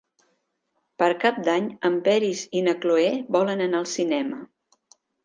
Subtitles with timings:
[1.01, 3.05] Per Cap d'Any en Peris i na Cloè
[3.37, 4.41] volen anar al cinema.